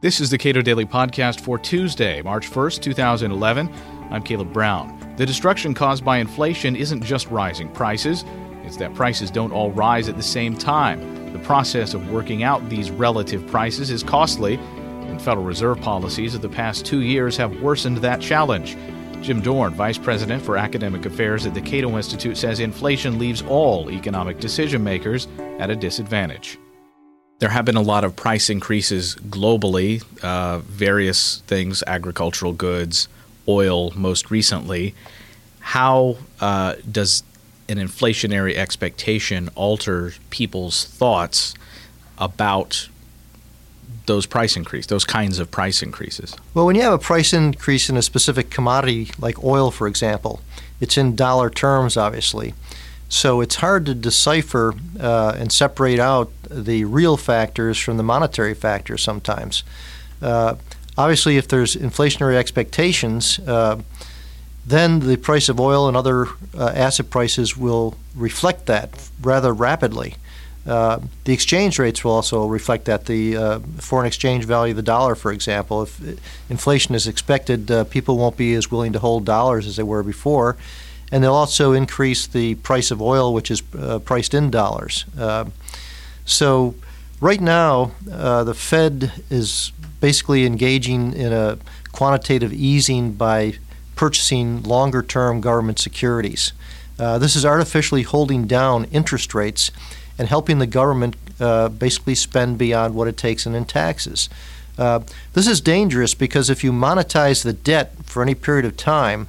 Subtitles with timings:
[0.00, 3.68] This is the Cato Daily Podcast for Tuesday, March 1st, 2011.
[4.12, 4.96] I'm Caleb Brown.
[5.16, 8.24] The destruction caused by inflation isn't just rising prices,
[8.62, 11.32] it's that prices don't all rise at the same time.
[11.32, 16.42] The process of working out these relative prices is costly, and Federal Reserve policies of
[16.42, 18.76] the past two years have worsened that challenge.
[19.20, 23.90] Jim Dorn, Vice President for Academic Affairs at the Cato Institute, says inflation leaves all
[23.90, 25.26] economic decision makers
[25.58, 26.56] at a disadvantage.
[27.38, 33.08] There have been a lot of price increases globally, uh, various things, agricultural goods,
[33.46, 34.94] oil most recently.
[35.60, 37.22] How uh, does
[37.68, 41.54] an inflationary expectation alter people's thoughts
[42.16, 42.88] about
[44.06, 46.34] those price increases, those kinds of price increases?
[46.54, 50.40] Well, when you have a price increase in a specific commodity, like oil, for example,
[50.80, 52.54] it's in dollar terms, obviously.
[53.08, 58.54] So it's hard to decipher uh, and separate out the real factors from the monetary
[58.54, 59.64] factors sometimes.
[60.20, 60.56] Uh,
[60.96, 63.80] obviously, if there's inflationary expectations, uh,
[64.66, 70.16] then the price of oil and other uh, asset prices will reflect that rather rapidly.
[70.66, 73.06] Uh, the exchange rates will also reflect that.
[73.06, 75.98] The uh, foreign exchange value of the dollar, for example, if
[76.50, 80.58] inflation is expected, people won't be as willing to hold dollars as they were before
[81.10, 85.04] and they'll also increase the price of oil, which is uh, priced in dollars.
[85.18, 85.46] Uh,
[86.24, 86.74] so,
[87.20, 91.58] right now, uh, the Fed is basically engaging in a
[91.92, 93.54] quantitative easing by
[93.96, 96.52] purchasing longer term government securities.
[96.98, 99.70] Uh, this is artificially holding down interest rates
[100.18, 104.28] and helping the government uh, basically spend beyond what it takes in, in taxes.
[104.76, 105.00] Uh,
[105.32, 109.26] this is dangerous because if you monetize the debt for any period of time,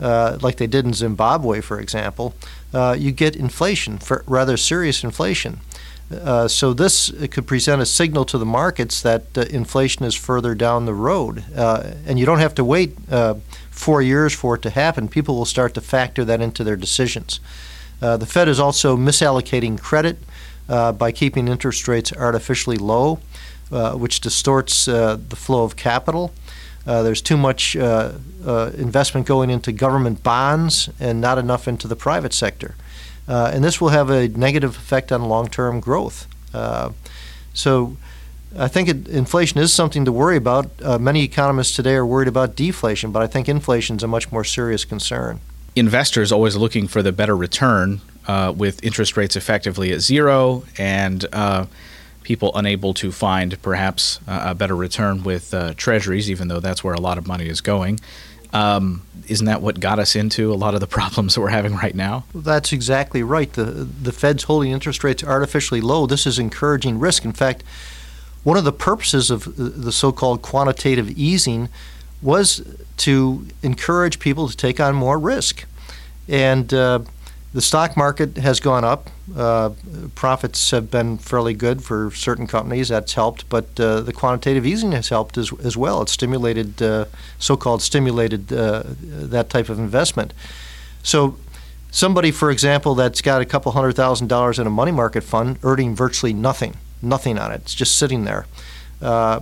[0.00, 2.34] uh, like they did in Zimbabwe, for example,
[2.72, 5.60] uh, you get inflation, rather serious inflation.
[6.10, 10.56] Uh, so this could present a signal to the markets that uh, inflation is further
[10.56, 13.34] down the road, uh, and you don't have to wait uh,
[13.70, 15.08] four years for it to happen.
[15.08, 17.38] People will start to factor that into their decisions.
[18.00, 20.18] the Fed is also misallocating credit
[20.66, 23.20] by keeping interest rates artificially low,
[23.94, 26.32] which distorts the flow of capital.
[26.86, 28.12] Uh, there's too much uh,
[28.46, 32.74] uh, investment going into government bonds and not enough into the private sector.
[33.28, 36.26] Uh, and this will have a negative effect on long term growth.
[36.54, 36.90] Uh,
[37.52, 37.96] so
[38.58, 40.70] I think it, inflation is something to worry about.
[40.82, 44.32] Uh, many economists today are worried about deflation, but I think inflation is a much
[44.32, 45.40] more serious concern.
[45.76, 48.00] Investors always looking for the better return
[48.56, 51.26] with interest rates effectively at zero and
[52.22, 56.94] people unable to find perhaps a better return with uh, treasuries, even though that's where
[56.94, 57.98] a lot of money is going.
[58.52, 61.76] Um, isn't that what got us into a lot of the problems that we're having
[61.76, 62.24] right now?
[62.34, 63.52] That's exactly right.
[63.52, 66.06] The the Fed's holding interest rates artificially low.
[66.06, 67.24] This is encouraging risk.
[67.24, 67.62] In fact,
[68.42, 71.68] one of the purposes of the so-called quantitative easing
[72.22, 72.62] was
[72.98, 75.64] to encourage people to take on more risk,
[76.28, 77.00] and uh,
[77.52, 79.10] the stock market has gone up.
[79.36, 79.70] Uh,
[80.14, 82.88] profits have been fairly good for certain companies.
[82.88, 86.02] That's helped, but uh, the quantitative easing has helped as, as well.
[86.02, 87.06] It's stimulated, uh,
[87.38, 90.32] so-called stimulated uh, that type of investment.
[91.02, 91.38] So,
[91.90, 95.58] somebody, for example, that's got a couple hundred thousand dollars in a money market fund,
[95.64, 97.62] earning virtually nothing, nothing on it.
[97.62, 98.46] It's just sitting there
[99.02, 99.40] uh,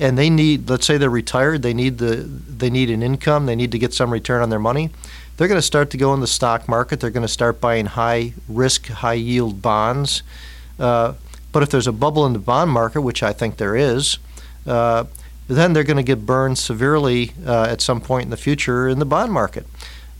[0.00, 3.56] and they need let's say they're retired they need the they need an income they
[3.56, 4.90] need to get some return on their money
[5.36, 7.00] they're going to start to go in the stock market.
[7.00, 10.22] They're going to start buying high risk, high yield bonds.
[10.78, 11.14] Uh,
[11.52, 14.18] but if there's a bubble in the bond market, which I think there is,
[14.66, 15.04] uh,
[15.48, 18.98] then they're going to get burned severely uh, at some point in the future in
[18.98, 19.66] the bond market.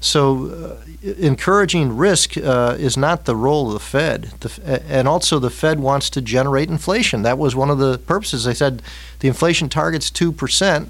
[0.04, 4.25] So, uh, encouraging risk uh, is not the role of the Fed.
[4.41, 7.22] The, and also, the Fed wants to generate inflation.
[7.22, 8.44] That was one of the purposes.
[8.44, 8.82] They said
[9.20, 10.88] the inflation target's 2%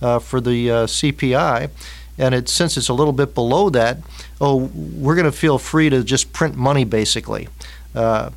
[0.00, 1.70] uh, for the CPI
[2.18, 3.98] and it since it's a little bit below that,
[4.40, 7.48] oh, we're going to feel free to just print money basically.
[7.94, 8.30] Uh,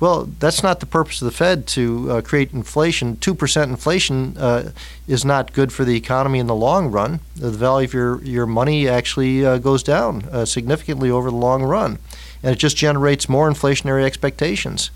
[0.00, 3.16] well, that's not the purpose of the Fed to uh, create inflation.
[3.16, 4.72] Two percent inflation uh,
[5.06, 7.20] is not good for the economy in the long run.
[7.36, 11.62] The value of your your money actually uh, goes down uh, significantly over the long
[11.62, 11.98] run,
[12.42, 14.90] and it just generates more inflationary expectations.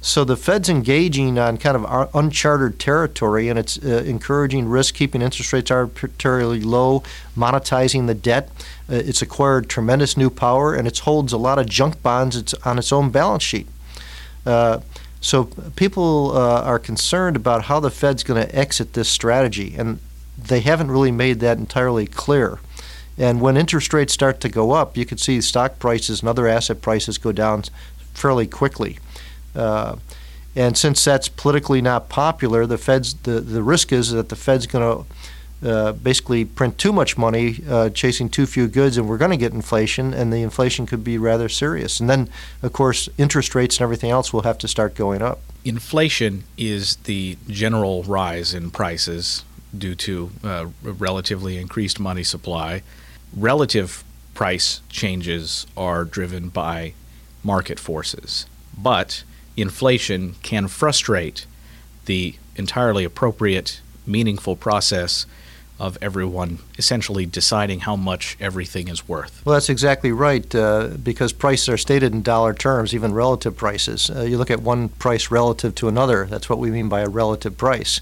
[0.00, 5.20] So the Fed's engaging on kind of uncharted territory, and it's uh, encouraging risk, keeping
[5.20, 7.02] interest rates arbitrarily low,
[7.36, 8.48] monetizing the debt.
[8.88, 12.54] Uh, it's acquired tremendous new power, and it holds a lot of junk bonds it's
[12.64, 13.66] on its own balance sheet.
[14.44, 14.80] Uh,
[15.20, 15.44] so
[15.74, 19.98] people uh, are concerned about how the Fed's going to exit this strategy, and
[20.38, 22.60] they haven't really made that entirely clear.
[23.18, 26.46] And when interest rates start to go up, you can see stock prices and other
[26.46, 27.64] asset prices go down
[28.14, 28.98] fairly quickly.
[29.56, 29.96] Uh,
[30.58, 34.66] And since that's politically not popular, the Fed's the, the risk is that the Fed's
[34.66, 34.84] going
[35.60, 39.30] to uh, basically print too much money, uh, chasing too few goods, and we're going
[39.30, 42.00] to get inflation, and the inflation could be rather serious.
[42.00, 42.28] And then,
[42.62, 45.38] of course, interest rates and everything else will have to start going up.
[45.62, 49.44] Inflation is the general rise in prices
[49.76, 52.82] due to uh, relatively increased money supply.
[53.36, 56.94] Relative price changes are driven by
[57.42, 59.24] market forces, but
[59.56, 61.46] inflation can frustrate
[62.06, 65.26] the entirely appropriate, meaningful process
[65.78, 69.44] of everyone essentially deciding how much everything is worth.
[69.44, 74.08] Well, that's exactly right, uh, because prices are stated in dollar terms, even relative prices.
[74.08, 77.08] Uh, you look at one price relative to another, that's what we mean by a
[77.08, 78.00] relative price.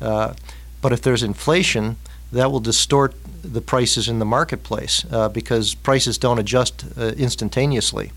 [0.00, 0.32] Uh,
[0.80, 1.96] but if there's inflation,
[2.32, 8.10] that will distort the prices in the marketplace uh, because prices don't adjust uh, instantaneously.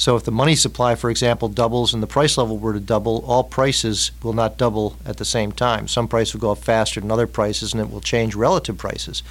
[0.00, 3.22] So if the money supply, for example, doubles and the price level were to double,
[3.26, 5.88] all prices will not double at the same time.
[5.88, 9.22] Some prices will go up faster than other prices, and it will change relative prices.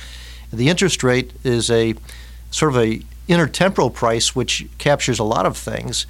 [0.53, 1.95] The interest rate is a
[2.51, 6.05] sort of a intertemporal price which captures a lot of things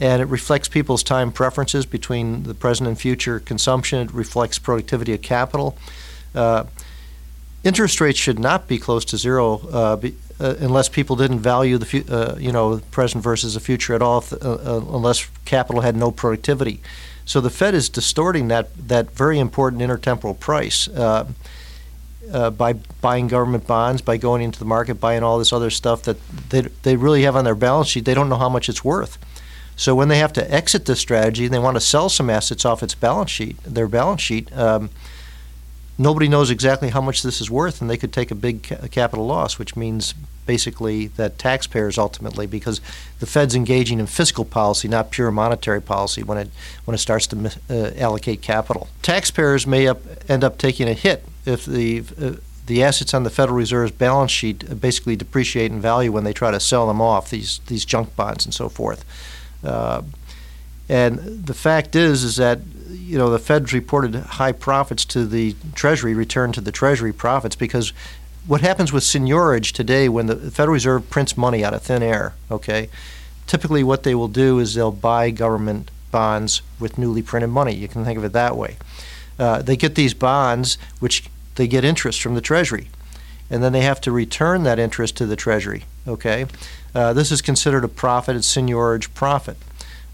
[0.00, 4.00] and it reflects people's time preferences between the present and future consumption.
[4.00, 5.78] It reflects productivity of capital.
[6.34, 6.64] Uh,
[7.62, 11.78] interest rates should not be close to zero uh, be, uh, unless people didn't value
[11.78, 15.28] the fu- uh, you know present versus the future at all, if, uh, uh, unless
[15.44, 16.80] capital had no productivity.
[17.24, 20.88] So the Fed is distorting that that very important intertemporal price.
[20.88, 21.26] Uh,
[22.56, 22.72] by
[23.02, 26.16] buying government bonds, by going into the market, buying all this other stuff that
[26.48, 29.18] they, they really have on their balance sheet, they don't know how much it's worth.
[29.76, 32.64] So when they have to exit this strategy and they want to sell some assets
[32.64, 34.90] off its balance sheet, their balance sheet, um,
[35.98, 38.88] nobody knows exactly how much this is worth, and they could take a big ca-
[38.88, 40.14] capital loss, which means
[40.46, 42.80] basically that taxpayers ultimately, because
[43.20, 46.50] the Fed's engaging in fiscal policy, not pure monetary policy, when it
[46.84, 51.24] when it starts to uh, allocate capital, taxpayers may up, end up taking a hit
[51.44, 52.32] if the uh,
[52.66, 56.50] the assets on the Federal Reserve's balance sheet basically depreciate in value when they try
[56.50, 59.04] to sell them off these these junk bonds and so forth.
[59.64, 60.02] Uh,
[60.88, 65.54] and the fact is, is that you know the Fed's reported high profits to the
[65.74, 67.92] Treasury, return to the Treasury profits because
[68.46, 72.34] what happens with seigniorage today when the Federal Reserve prints money out of thin air,
[72.50, 72.88] okay?
[73.46, 77.74] Typically, what they will do is they'll buy government bonds with newly printed money.
[77.74, 78.76] You can think of it that way.
[79.38, 82.88] Uh, they get these bonds, which they get interest from the Treasury,
[83.50, 85.84] and then they have to return that interest to the Treasury.
[86.06, 86.46] Okay,
[86.94, 88.36] uh, this is considered a profit.
[88.36, 89.56] It's seigniorage profit.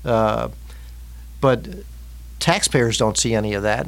[0.05, 0.49] Uh,
[1.41, 1.67] but
[2.39, 3.87] taxpayers don't see any of that.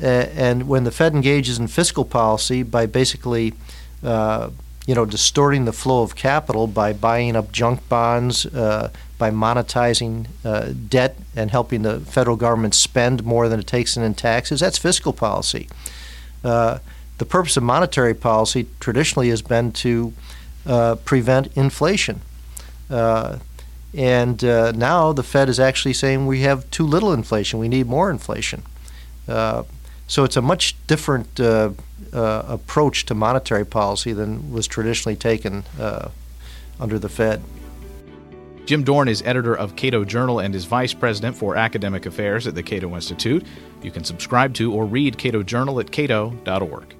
[0.00, 3.54] And when the Fed engages in fiscal policy by basically,
[4.02, 4.50] uh,
[4.86, 10.26] you know, distorting the flow of capital by buying up junk bonds, uh, by monetizing
[10.44, 14.60] uh, debt and helping the federal government spend more than it takes in in taxes,
[14.60, 15.68] that's fiscal policy.
[16.42, 16.78] Uh,
[17.18, 20.12] the purpose of monetary policy traditionally has been to
[20.66, 22.20] uh, prevent inflation.
[23.96, 27.60] And uh, now the Fed is actually saying we have too little inflation.
[27.60, 28.62] We need more inflation.
[30.06, 31.70] So it's a much different uh,
[32.12, 36.08] uh approach to monetary policy than was traditionally taken uh,
[36.78, 37.42] under the Fed.
[38.66, 42.54] Jim Dorn is editor of Cato Journal and is vice president for academic affairs at
[42.54, 43.44] the Cato Institute.
[43.82, 46.94] You can subscribe to or read Cato Journal at cato.org.